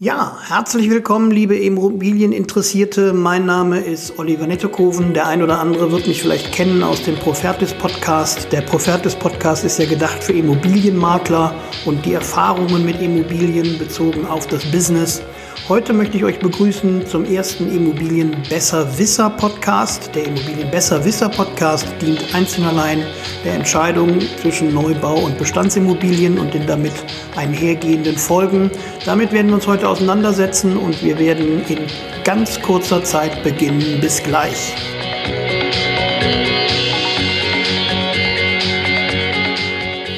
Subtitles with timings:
[0.00, 3.12] Ja, herzlich willkommen, liebe Immobilieninteressierte.
[3.12, 5.12] Mein Name ist Oliver Nettekoven.
[5.12, 8.46] Der ein oder andere wird mich vielleicht kennen aus dem Profertis Podcast.
[8.52, 11.52] Der Profertis Podcast ist ja gedacht für Immobilienmakler
[11.84, 15.20] und die Erfahrungen mit Immobilien bezogen auf das Business.
[15.68, 20.10] Heute möchte ich euch begrüßen zum ersten Immobilien Besserwisser Podcast.
[20.14, 23.04] Der Immobilien Besserwisser Podcast dient einzig und allein
[23.44, 26.94] der Entscheidung zwischen Neubau und Bestandsimmobilien und den damit
[27.36, 28.70] einhergehenden Folgen.
[29.04, 31.86] Damit werden wir uns heute auseinandersetzen und wir werden in
[32.24, 34.00] ganz kurzer Zeit beginnen.
[34.00, 34.74] Bis gleich.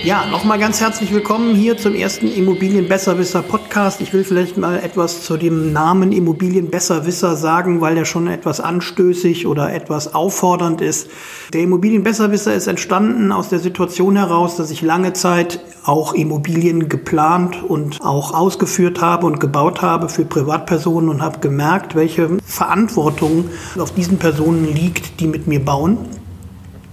[0.02, 4.00] Ja, nochmal ganz herzlich willkommen hier zum ersten Immobilien Besserwisser Podcast.
[4.00, 8.60] Ich will vielleicht mal etwas zu dem Namen Immobilien Besserwisser sagen, weil der schon etwas
[8.60, 11.10] anstößig oder etwas auffordernd ist.
[11.52, 16.88] Der Immobilien Besserwisser ist entstanden aus der Situation heraus, dass ich lange Zeit auch Immobilien
[16.88, 23.50] geplant und auch ausgeführt habe und gebaut habe für Privatpersonen und habe gemerkt, welche Verantwortung
[23.78, 25.98] auf diesen Personen liegt, die mit mir bauen.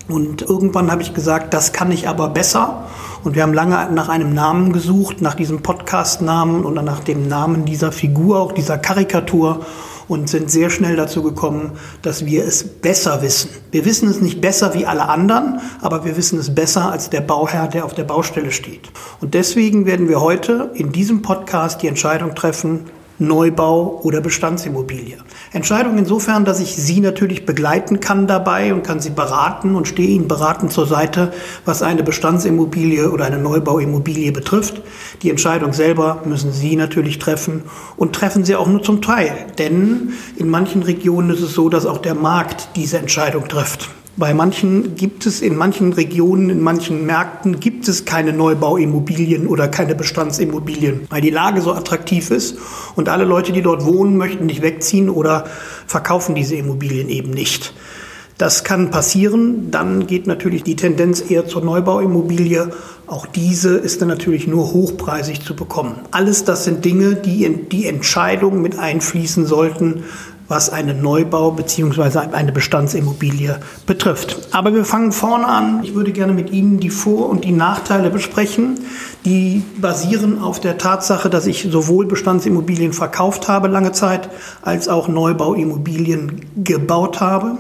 [0.08, 2.86] Und irgendwann habe ich gesagt, das kann ich aber besser.
[3.24, 7.66] Und wir haben lange nach einem Namen gesucht, nach diesem Podcast-Namen oder nach dem Namen
[7.66, 9.66] dieser Figur, auch dieser Karikatur
[10.08, 13.50] und sind sehr schnell dazu gekommen, dass wir es besser wissen.
[13.72, 17.22] Wir wissen es nicht besser wie alle anderen, aber wir wissen es besser als der
[17.22, 18.90] Bauherr, der auf der Baustelle steht.
[19.20, 22.86] Und deswegen werden wir heute in diesem Podcast die Entscheidung treffen,
[23.20, 25.18] Neubau oder Bestandsimmobilie.
[25.52, 30.10] Entscheidung insofern, dass ich Sie natürlich begleiten kann dabei und kann Sie beraten und stehe
[30.10, 31.34] Ihnen beratend zur Seite,
[31.66, 34.82] was eine Bestandsimmobilie oder eine Neubauimmobilie betrifft.
[35.24, 37.64] Die Entscheidung selber müssen Sie natürlich treffen
[37.96, 39.34] und treffen Sie auch nur zum Teil.
[39.58, 43.90] Denn in manchen Regionen ist es so, dass auch der Markt diese Entscheidung trifft.
[44.20, 49.68] Bei manchen gibt es in manchen Regionen, in manchen Märkten gibt es keine Neubauimmobilien oder
[49.68, 52.58] keine Bestandsimmobilien, weil die Lage so attraktiv ist
[52.96, 55.46] und alle Leute, die dort wohnen, möchten nicht wegziehen oder
[55.86, 57.76] verkaufen diese Immobilien eben nicht.
[58.40, 62.72] Das kann passieren, dann geht natürlich die Tendenz eher zur Neubauimmobilie.
[63.06, 65.96] Auch diese ist dann natürlich nur hochpreisig zu bekommen.
[66.10, 70.04] Alles das sind Dinge, die in die Entscheidung mit einfließen sollten,
[70.48, 72.20] was einen Neubau bzw.
[72.32, 74.48] eine Bestandsimmobilie betrifft.
[74.52, 75.84] Aber wir fangen vorne an.
[75.84, 78.80] Ich würde gerne mit Ihnen die Vor- und die Nachteile besprechen.
[79.26, 84.30] Die basieren auf der Tatsache, dass ich sowohl Bestandsimmobilien verkauft habe lange Zeit,
[84.62, 87.58] als auch Neubauimmobilien gebaut habe.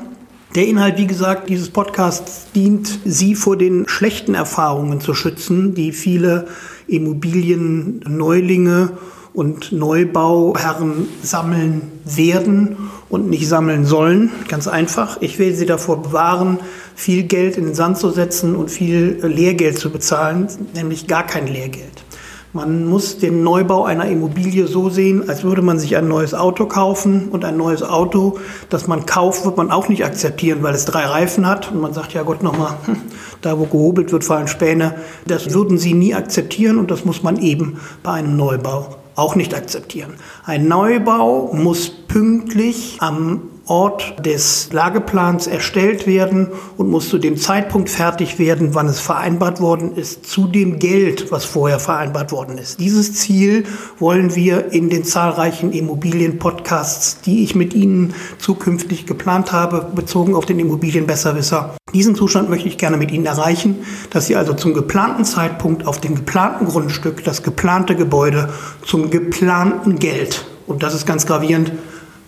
[0.55, 5.91] Der Inhalt, wie gesagt, dieses Podcasts dient, Sie vor den schlechten Erfahrungen zu schützen, die
[5.91, 6.47] viele
[6.87, 8.91] Immobilienneulinge
[9.37, 14.31] und Neubauherren sammeln werden und nicht sammeln sollen.
[14.47, 15.17] Ganz einfach.
[15.21, 16.57] Ich will sie davor bewahren,
[16.95, 21.45] viel Geld in den Sand zu setzen und viel Lehrgeld zu bezahlen, nämlich gar kein
[21.45, 22.03] Lehrgeld.
[22.51, 26.65] Man muss den Neubau einer Immobilie so sehen, als würde man sich ein neues Auto
[26.65, 28.39] kaufen und ein neues Auto,
[28.71, 31.93] das man kauft, wird man auch nicht akzeptieren, weil es drei Reifen hat und man
[31.93, 32.95] sagt, ja Gott, nochmal, hm,
[33.43, 34.95] da wo gehobelt wird, fallen Späne.
[35.27, 39.53] Das würden sie nie akzeptieren und das muss man eben bei einem Neubau auch nicht
[39.53, 40.15] akzeptieren.
[40.45, 47.89] Ein Neubau muss pünktlich am Ort des Lageplans erstellt werden und muss zu dem Zeitpunkt
[47.89, 52.79] fertig werden, wann es vereinbart worden ist, zu dem Geld, was vorher vereinbart worden ist.
[52.79, 53.65] Dieses Ziel
[53.99, 60.45] wollen wir in den zahlreichen Immobilienpodcasts, die ich mit Ihnen zukünftig geplant habe, bezogen auf
[60.45, 61.75] den Immobilienbesserwisser.
[61.93, 63.77] Diesen Zustand möchte ich gerne mit Ihnen erreichen,
[64.09, 68.49] dass Sie also zum geplanten Zeitpunkt auf dem geplanten Grundstück das geplante Gebäude
[68.85, 71.71] zum geplanten Geld, und das ist ganz gravierend,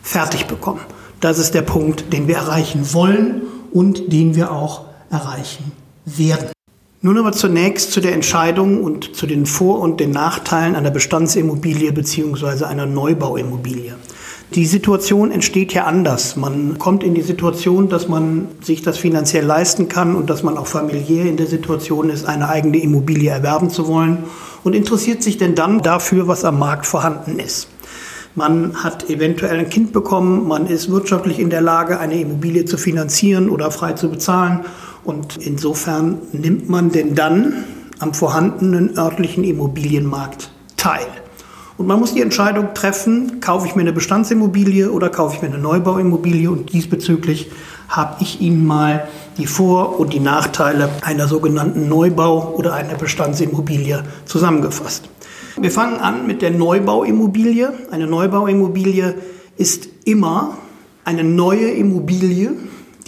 [0.02, 0.80] fertig bekommen.
[1.20, 3.42] Das ist der Punkt, den wir erreichen wollen
[3.72, 5.72] und den wir auch erreichen
[6.06, 6.50] werden.
[7.02, 11.92] Nun aber zunächst zu der Entscheidung und zu den Vor- und den Nachteilen einer Bestandsimmobilie
[11.92, 12.66] bzw.
[12.66, 13.96] einer Neubauimmobilie.
[14.56, 16.36] Die Situation entsteht ja anders.
[16.36, 20.58] Man kommt in die Situation, dass man sich das finanziell leisten kann und dass man
[20.58, 24.24] auch familiär in der Situation ist, eine eigene Immobilie erwerben zu wollen
[24.64, 27.68] und interessiert sich denn dann dafür, was am Markt vorhanden ist.
[28.36, 32.78] Man hat eventuell ein Kind bekommen, man ist wirtschaftlich in der Lage, eine Immobilie zu
[32.78, 34.62] finanzieren oder frei zu bezahlen.
[35.04, 37.66] Und insofern nimmt man denn dann
[38.00, 41.08] am vorhandenen örtlichen Immobilienmarkt teil.
[41.78, 45.48] Und man muss die Entscheidung treffen, kaufe ich mir eine Bestandsimmobilie oder kaufe ich mir
[45.48, 46.52] eine Neubauimmobilie.
[46.52, 47.50] Und diesbezüglich
[47.88, 54.04] habe ich Ihnen mal die Vor- und die Nachteile einer sogenannten Neubau- oder einer Bestandsimmobilie
[54.26, 55.10] zusammengefasst.
[55.62, 57.74] Wir fangen an mit der Neubauimmobilie.
[57.92, 59.16] Eine Neubauimmobilie
[59.58, 60.58] ist immer
[61.04, 62.52] eine neue Immobilie,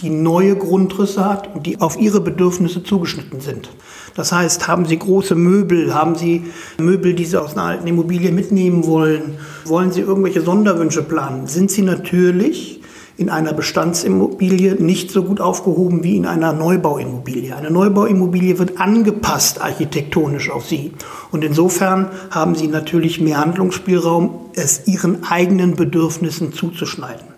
[0.02, 3.70] die neue Grundrisse hat und die auf ihre Bedürfnisse zugeschnitten sind.
[4.14, 6.42] Das heißt, haben Sie große Möbel, haben Sie
[6.76, 11.70] Möbel, die Sie aus einer alten Immobilie mitnehmen wollen, wollen Sie irgendwelche Sonderwünsche planen, sind
[11.70, 12.81] Sie natürlich
[13.16, 17.54] in einer Bestandsimmobilie nicht so gut aufgehoben wie in einer Neubauimmobilie.
[17.54, 20.92] Eine Neubauimmobilie wird angepasst architektonisch auf Sie.
[21.30, 27.31] Und insofern haben Sie natürlich mehr Handlungsspielraum, es Ihren eigenen Bedürfnissen zuzuschneiden.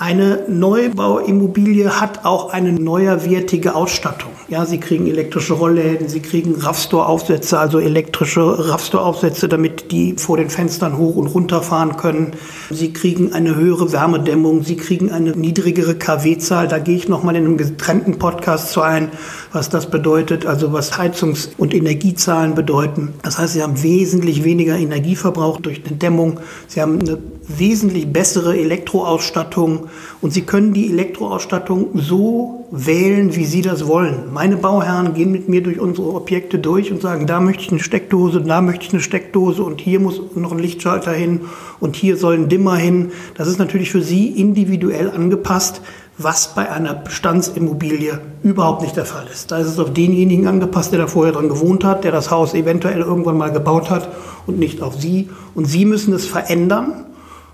[0.00, 4.30] Eine Neubauimmobilie hat auch eine neuerwertige Ausstattung.
[4.46, 10.50] Ja, Sie kriegen elektrische Rollläden, Sie kriegen Raffstor-Aufsätze, also elektrische Raffstor-Aufsätze, damit die vor den
[10.50, 12.34] Fenstern hoch und runter fahren können.
[12.70, 16.68] Sie kriegen eine höhere Wärmedämmung, Sie kriegen eine niedrigere KW-Zahl.
[16.68, 19.10] Da gehe ich nochmal in einem getrennten Podcast zu ein,
[19.52, 23.14] was das bedeutet, also was Heizungs- und Energiezahlen bedeuten.
[23.22, 26.40] Das heißt, Sie haben wesentlich weniger Energieverbrauch durch eine Dämmung.
[26.66, 29.86] Sie haben eine wesentlich bessere Elektroausstattung
[30.20, 34.32] und Sie können die Elektroausstattung so wählen, wie Sie das wollen.
[34.32, 37.80] Meine Bauherren gehen mit mir durch unsere Objekte durch und sagen, da möchte ich eine
[37.80, 41.40] Steckdose, da möchte ich eine Steckdose und hier muss noch ein Lichtschalter hin
[41.80, 43.12] und hier soll ein Dimmer hin.
[43.34, 45.80] Das ist natürlich für Sie individuell angepasst,
[46.18, 49.50] was bei einer Bestandsimmobilie überhaupt nicht der Fall ist.
[49.50, 52.54] Da ist es auf denjenigen angepasst, der da vorher dran gewohnt hat, der das Haus
[52.54, 54.08] eventuell irgendwann mal gebaut hat
[54.46, 55.30] und nicht auf Sie.
[55.54, 57.06] Und Sie müssen es verändern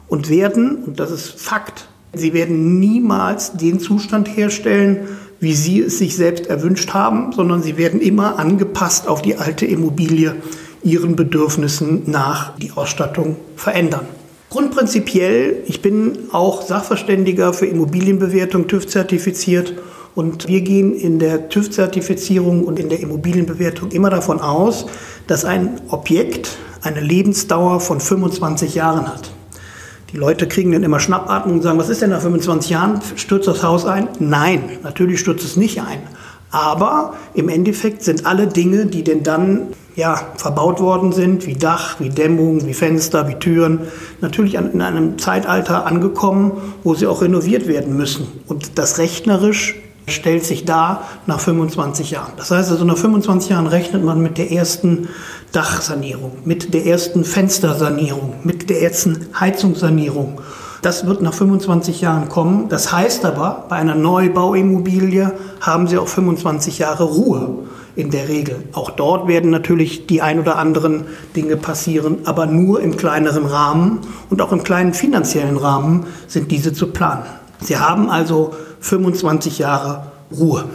[0.09, 5.09] und werden, und das ist Fakt, sie werden niemals den Zustand herstellen,
[5.41, 9.67] wie sie es sich selbst erwünscht haben, sondern sie werden immer angepasst auf die alte
[9.67, 10.37] Immobilie
[10.83, 14.07] ihren Bedürfnissen nach die Ausstattung verändern.
[14.55, 19.75] Grundprinzipiell, ich bin auch Sachverständiger für Immobilienbewertung, TÜV zertifiziert
[20.15, 24.87] und wir gehen in der TÜV-Zertifizierung und in der Immobilienbewertung immer davon aus,
[25.27, 29.33] dass ein Objekt eine Lebensdauer von 25 Jahren hat.
[30.13, 33.01] Die Leute kriegen dann immer Schnappatmung und sagen, was ist denn nach 25 Jahren?
[33.17, 34.07] Stürzt das Haus ein?
[34.21, 35.99] Nein, natürlich stürzt es nicht ein.
[36.53, 42.01] Aber im Endeffekt sind alle Dinge, die denn dann ja, verbaut worden sind, wie Dach,
[42.01, 43.81] wie Dämmung, wie Fenster, wie Türen,
[44.21, 46.53] natürlich in einem Zeitalter angekommen,
[46.83, 48.27] wo sie auch renoviert werden müssen.
[48.49, 49.77] Und das rechnerisch
[50.07, 52.33] stellt sich dar nach 25 Jahren.
[52.37, 55.09] Das heißt also, nach 25 Jahren rechnet man mit der ersten
[55.53, 60.41] Dachsanierung, mit der ersten Fenstersanierung, mit der ersten Heizungssanierung.
[60.85, 62.69] Das wird nach 25 Jahren kommen.
[62.69, 65.33] Das heißt aber, bei einer Neubauimmobilie
[65.63, 67.61] haben Sie auch 25 Jahre Ruhe
[67.97, 68.65] in der Regel.
[68.75, 74.01] Auch dort werden natürlich die ein oder anderen Dinge passieren, aber nur im kleineren Rahmen
[74.29, 77.25] und auch im kleinen finanziellen Rahmen sind diese zu planen.
[77.63, 80.09] Sie haben also 25 Jahre
[80.39, 80.67] Ruhe.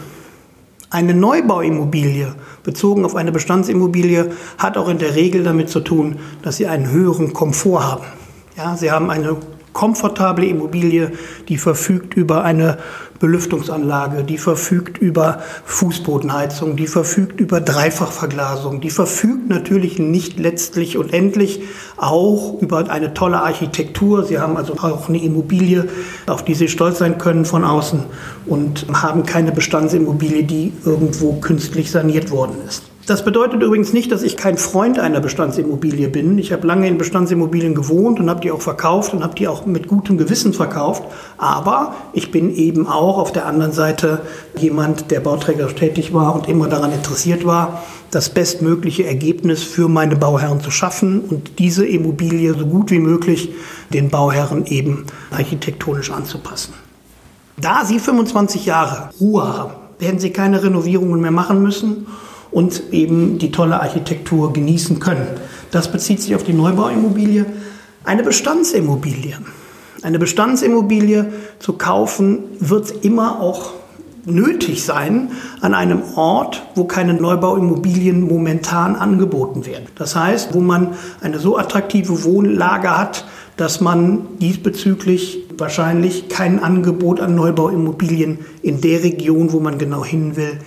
[0.90, 2.34] Eine Neubauimmobilie
[2.64, 6.90] bezogen auf eine Bestandsimmobilie hat auch in der Regel damit zu tun, dass sie einen
[6.90, 8.04] höheren Komfort haben.
[8.56, 9.36] Ja, sie haben eine
[9.72, 11.12] komfortable Immobilie,
[11.48, 12.78] die verfügt über eine
[13.20, 21.12] Belüftungsanlage, die verfügt über Fußbodenheizung, die verfügt über Dreifachverglasung, die verfügt natürlich nicht letztlich und
[21.12, 21.60] endlich
[21.98, 24.24] auch über eine tolle Architektur.
[24.24, 25.86] Sie haben also auch eine Immobilie,
[26.26, 28.04] auf die Sie stolz sein können von außen
[28.46, 32.89] und haben keine Bestandsimmobilie, die irgendwo künstlich saniert worden ist.
[33.10, 36.38] Das bedeutet übrigens nicht, dass ich kein Freund einer Bestandsimmobilie bin.
[36.38, 39.66] Ich habe lange in Bestandsimmobilien gewohnt und habe die auch verkauft und habe die auch
[39.66, 41.02] mit gutem Gewissen verkauft.
[41.36, 44.20] Aber ich bin eben auch auf der anderen Seite
[44.56, 50.14] jemand, der bauträgerisch tätig war und immer daran interessiert war, das bestmögliche Ergebnis für meine
[50.14, 53.52] Bauherren zu schaffen und diese Immobilie so gut wie möglich
[53.92, 56.74] den Bauherren eben architektonisch anzupassen.
[57.56, 62.06] Da Sie 25 Jahre Ruhe haben, werden Sie keine Renovierungen mehr machen müssen
[62.50, 65.26] und eben die tolle Architektur genießen können.
[65.70, 67.46] Das bezieht sich auf die Neubauimmobilie.
[68.04, 69.38] Eine Bestandsimmobilie.
[70.02, 73.72] Eine Bestandsimmobilie zu kaufen wird immer auch
[74.24, 75.30] nötig sein
[75.60, 79.86] an einem Ort, wo keine Neubauimmobilien momentan angeboten werden.
[79.96, 83.26] Das heißt, wo man eine so attraktive Wohnlage hat,
[83.56, 90.36] dass man diesbezüglich wahrscheinlich kein Angebot an Neubauimmobilien in der Region, wo man genau hin
[90.36, 90.58] will,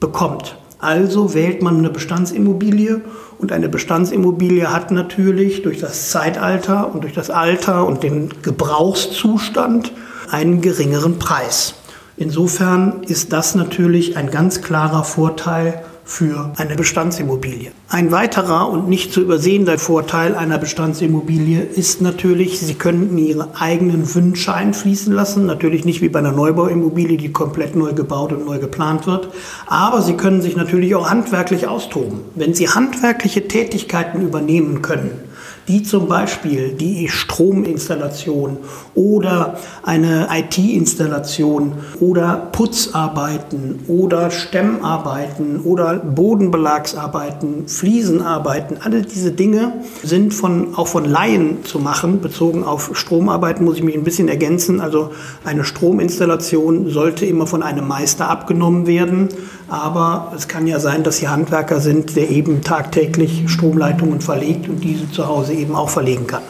[0.00, 0.56] bekommt.
[0.78, 3.00] Also wählt man eine Bestandsimmobilie
[3.38, 9.92] und eine Bestandsimmobilie hat natürlich durch das Zeitalter und durch das Alter und den Gebrauchszustand
[10.30, 11.74] einen geringeren Preis.
[12.18, 17.72] Insofern ist das natürlich ein ganz klarer Vorteil für eine Bestandsimmobilie.
[17.88, 24.14] Ein weiterer und nicht zu übersehender Vorteil einer Bestandsimmobilie ist natürlich, Sie können Ihre eigenen
[24.14, 25.46] Wünsche einfließen lassen.
[25.46, 29.30] Natürlich nicht wie bei einer Neubauimmobilie, die komplett neu gebaut und neu geplant wird.
[29.66, 32.20] Aber Sie können sich natürlich auch handwerklich austoben.
[32.36, 35.25] Wenn Sie handwerkliche Tätigkeiten übernehmen können,
[35.68, 38.58] die zum Beispiel die Strominstallation
[38.94, 50.76] oder eine IT-Installation oder Putzarbeiten oder Stemmarbeiten oder Bodenbelagsarbeiten, Fliesenarbeiten, alle diese Dinge sind von,
[50.76, 52.20] auch von Laien zu machen.
[52.20, 54.80] Bezogen auf Stromarbeiten muss ich mich ein bisschen ergänzen.
[54.80, 55.10] Also
[55.44, 59.28] eine Strominstallation sollte immer von einem Meister abgenommen werden.
[59.68, 64.84] Aber es kann ja sein, dass Sie Handwerker sind, der eben tagtäglich Stromleitungen verlegt und
[64.84, 66.42] diese zu Hause eben auch verlegen kann.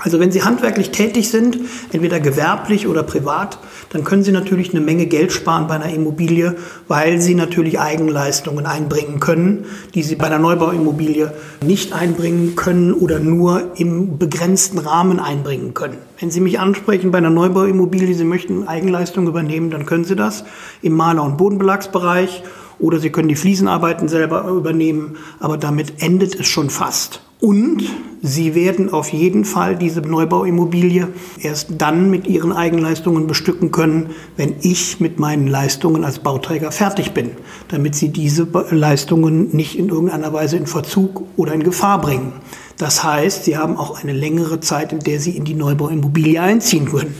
[0.00, 1.58] Also wenn Sie handwerklich tätig sind,
[1.90, 3.58] entweder gewerblich oder privat,
[3.90, 6.54] dann können Sie natürlich eine Menge Geld sparen bei einer Immobilie,
[6.86, 11.32] weil Sie natürlich Eigenleistungen einbringen können, die Sie bei einer Neubauimmobilie
[11.66, 15.98] nicht einbringen können oder nur im begrenzten Rahmen einbringen können.
[16.20, 20.44] Wenn Sie mich ansprechen bei einer Neubauimmobilie, Sie möchten Eigenleistungen übernehmen, dann können Sie das
[20.80, 22.44] im Maler- und Bodenbelagsbereich
[22.78, 27.20] oder Sie können die Fliesenarbeiten selber übernehmen, aber damit endet es schon fast.
[27.40, 27.84] Und
[28.20, 31.06] Sie werden auf jeden Fall diese Neubauimmobilie
[31.40, 37.12] erst dann mit Ihren Eigenleistungen bestücken können, wenn ich mit meinen Leistungen als Bauträger fertig
[37.12, 37.30] bin,
[37.68, 42.32] damit Sie diese Leistungen nicht in irgendeiner Weise in Verzug oder in Gefahr bringen.
[42.76, 46.86] Das heißt, Sie haben auch eine längere Zeit, in der Sie in die Neubauimmobilie einziehen
[46.86, 47.14] können.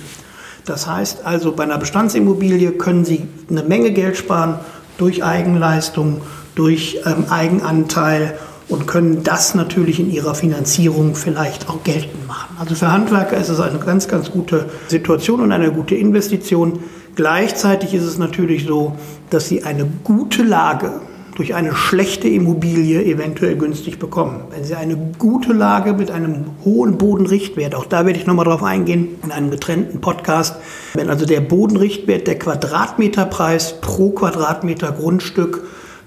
[0.64, 4.58] Das heißt also, bei einer Bestandsimmobilie können Sie eine Menge Geld sparen
[4.98, 6.22] durch Eigenleistung,
[6.56, 8.36] durch ähm, Eigenanteil
[8.68, 12.56] und können das natürlich in ihrer Finanzierung vielleicht auch geltend machen.
[12.58, 16.80] Also für Handwerker ist es eine ganz, ganz gute Situation und eine gute Investition.
[17.14, 18.96] Gleichzeitig ist es natürlich so,
[19.30, 21.00] dass sie eine gute Lage
[21.38, 24.42] durch eine schlechte Immobilie eventuell günstig bekommen.
[24.50, 28.64] Wenn Sie eine gute Lage mit einem hohen Bodenrichtwert, auch da werde ich nochmal drauf
[28.64, 30.56] eingehen, in einem getrennten Podcast,
[30.94, 35.62] wenn also der Bodenrichtwert, der Quadratmeterpreis pro Quadratmeter Grundstück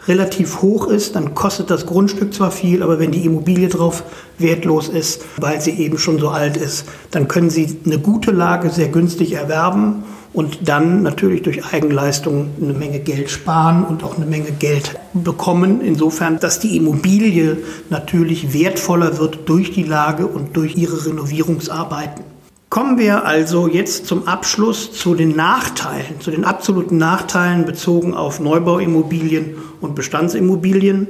[0.08, 4.03] relativ hoch ist, dann kostet das Grundstück zwar viel, aber wenn die Immobilie drauf
[4.38, 8.70] wertlos ist, weil sie eben schon so alt ist, dann können Sie eine gute Lage
[8.70, 10.03] sehr günstig erwerben
[10.34, 15.81] und dann natürlich durch Eigenleistung eine Menge Geld sparen und auch eine Menge Geld bekommen.
[15.81, 17.58] Insofern, dass die Immobilie
[17.89, 22.24] natürlich wertvoller wird durch die Lage und durch ihre Renovierungsarbeiten.
[22.70, 28.39] Kommen wir also jetzt zum Abschluss zu den Nachteilen, zu den absoluten Nachteilen bezogen auf
[28.39, 31.08] Neubauimmobilien und Bestandsimmobilien.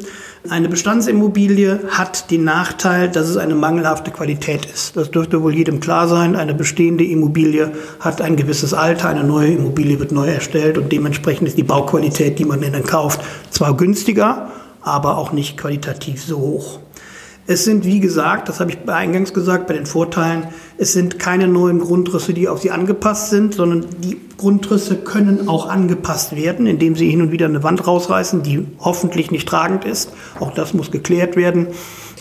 [0.49, 4.97] Eine Bestandsimmobilie hat den Nachteil, dass es eine mangelhafte Qualität ist.
[4.97, 6.35] Das dürfte wohl jedem klar sein.
[6.35, 11.47] Eine bestehende Immobilie hat ein gewisses Alter, eine neue Immobilie wird neu erstellt und dementsprechend
[11.47, 14.49] ist die Bauqualität, die man dann kauft, zwar günstiger,
[14.81, 16.79] aber auch nicht qualitativ so hoch.
[17.51, 21.49] Es sind, wie gesagt, das habe ich eingangs gesagt, bei den Vorteilen, es sind keine
[21.49, 26.95] neuen Grundrisse, die auf sie angepasst sind, sondern die Grundrisse können auch angepasst werden, indem
[26.95, 30.13] sie hin und wieder eine Wand rausreißen, die hoffentlich nicht tragend ist.
[30.39, 31.67] Auch das muss geklärt werden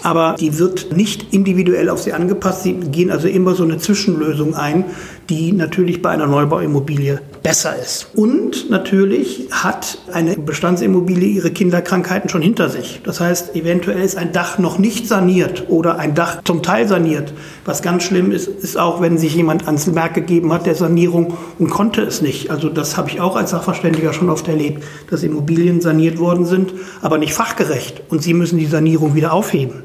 [0.03, 2.63] aber die wird nicht individuell auf sie angepasst.
[2.63, 4.85] Sie gehen also immer so eine Zwischenlösung ein,
[5.29, 8.09] die natürlich bei einer Neubauimmobilie besser ist.
[8.15, 13.01] Und natürlich hat eine Bestandsimmobilie ihre Kinderkrankheiten schon hinter sich.
[13.05, 17.33] Das heißt, eventuell ist ein Dach noch nicht saniert oder ein Dach zum Teil saniert.
[17.65, 21.35] Was ganz schlimm ist, ist auch, wenn sich jemand ans Werk gegeben hat der Sanierung
[21.59, 22.51] und konnte es nicht.
[22.51, 26.73] Also das habe ich auch als Sachverständiger schon oft erlebt, dass Immobilien saniert worden sind,
[27.01, 28.03] aber nicht fachgerecht.
[28.09, 29.83] Und sie müssen die Sanierung wieder aufheben.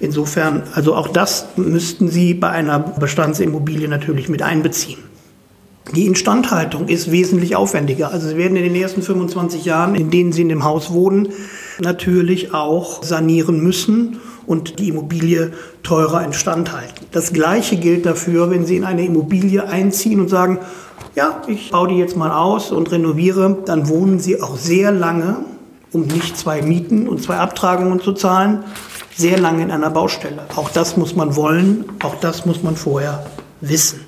[0.00, 4.98] Insofern, also auch das müssten Sie bei einer Bestandsimmobilie natürlich mit einbeziehen.
[5.94, 8.12] Die Instandhaltung ist wesentlich aufwendiger.
[8.12, 11.28] Also Sie werden in den ersten 25 Jahren, in denen Sie in dem Haus wohnen,
[11.80, 17.06] natürlich auch sanieren müssen und die Immobilie teurer instand halten.
[17.10, 20.60] Das Gleiche gilt dafür, wenn Sie in eine Immobilie einziehen und sagen,
[21.14, 25.44] ja, ich baue die jetzt mal aus und renoviere, dann wohnen Sie auch sehr lange,
[25.92, 28.64] um nicht zwei Mieten und zwei Abtragungen zu zahlen,
[29.14, 30.44] sehr lange in einer Baustelle.
[30.56, 33.26] Auch das muss man wollen, auch das muss man vorher
[33.60, 34.00] wissen.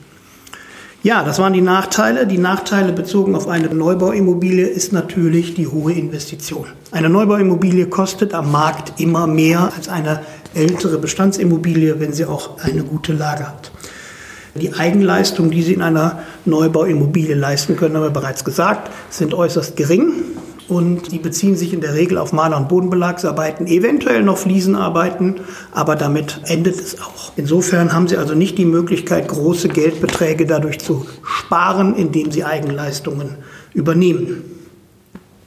[1.05, 2.27] Ja, das waren die Nachteile.
[2.27, 6.65] Die Nachteile bezogen auf eine Neubauimmobilie ist natürlich die hohe Investition.
[6.93, 10.21] Eine Neubauimmobilie kostet am Markt immer mehr als eine
[10.55, 13.71] ältere Bestandsimmobilie, wenn sie auch eine gute Lage hat.
[14.55, 19.77] Die Eigenleistungen, die Sie in einer Neubauimmobilie leisten können, haben wir bereits gesagt, sind äußerst
[19.77, 20.13] gering
[20.69, 25.41] und die beziehen sich in der Regel auf Maler- und Bodenbelagsarbeiten, eventuell noch Fliesenarbeiten,
[25.73, 27.33] aber damit endet es auch.
[27.37, 33.37] Insofern haben Sie also nicht die Möglichkeit, große Geldbeträge dadurch zu sparen, indem Sie Eigenleistungen
[33.75, 34.45] übernehmen.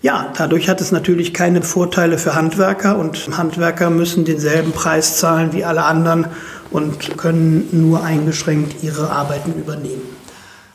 [0.03, 5.53] Ja, dadurch hat es natürlich keine Vorteile für Handwerker und Handwerker müssen denselben Preis zahlen
[5.53, 6.27] wie alle anderen
[6.69, 10.16] und können nur eingeschränkt ihre Arbeiten übernehmen.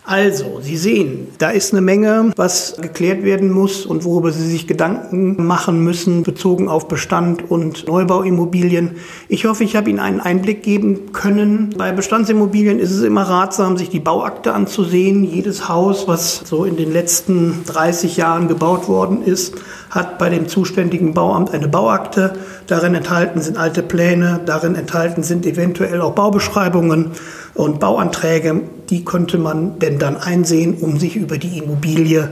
[0.04, 4.66] Also, Sie sehen, da ist eine Menge, was geklärt werden muss und worüber Sie sich
[4.66, 8.97] Gedanken machen müssen, bezogen auf Bestand und Neubauimmobilien.
[9.28, 11.73] Ich hoffe, ich habe Ihnen einen Einblick geben können.
[11.78, 15.23] Bei Bestandsimmobilien ist es immer ratsam, sich die Bauakte anzusehen.
[15.23, 19.54] Jedes Haus, was so in den letzten 30 Jahren gebaut worden ist,
[19.90, 22.32] hat bei dem zuständigen Bauamt eine Bauakte.
[22.66, 27.12] Darin enthalten sind alte Pläne, darin enthalten sind eventuell auch Baubeschreibungen
[27.54, 28.62] und Bauanträge.
[28.90, 32.30] Die könnte man denn dann einsehen, um sich über die Immobilie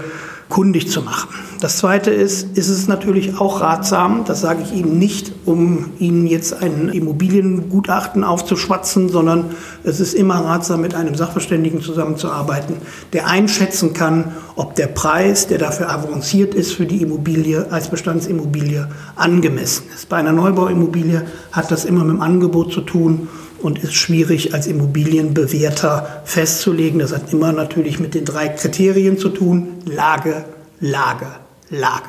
[0.50, 1.30] kundig zu machen.
[1.60, 6.26] Das Zweite ist, ist es natürlich auch ratsam, das sage ich Ihnen nicht, um Ihnen
[6.26, 9.46] jetzt ein Immobiliengutachten aufzuschwatzen, sondern
[9.84, 12.76] es ist immer ratsam, mit einem Sachverständigen zusammenzuarbeiten,
[13.12, 18.88] der einschätzen kann, ob der Preis, der dafür avanciert ist für die Immobilie als Bestandsimmobilie,
[19.16, 20.08] angemessen ist.
[20.08, 23.28] Bei einer Neubauimmobilie hat das immer mit dem Angebot zu tun
[23.62, 26.98] und ist schwierig als Immobilienbewerter festzulegen.
[26.98, 29.68] Das hat immer natürlich mit den drei Kriterien zu tun.
[29.86, 30.44] Lage,
[30.80, 31.26] Lage,
[31.68, 32.08] Lage.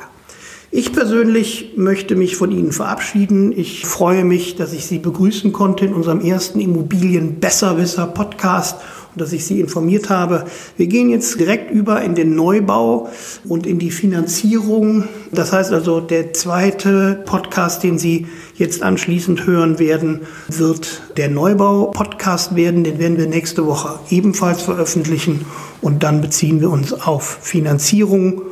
[0.74, 3.52] Ich persönlich möchte mich von Ihnen verabschieden.
[3.54, 8.76] Ich freue mich, dass ich Sie begrüßen konnte in unserem ersten Immobilien-Besserwisser-Podcast
[9.16, 10.44] dass ich Sie informiert habe.
[10.76, 13.08] Wir gehen jetzt direkt über in den Neubau
[13.44, 15.04] und in die Finanzierung.
[15.32, 18.26] Das heißt also, der zweite Podcast, den Sie
[18.56, 22.84] jetzt anschließend hören werden, wird der Neubau-Podcast werden.
[22.84, 25.44] Den werden wir nächste Woche ebenfalls veröffentlichen
[25.80, 28.42] und dann beziehen wir uns auf Finanzierung